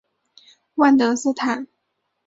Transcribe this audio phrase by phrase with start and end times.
[0.73, 1.67] 万德斯坦。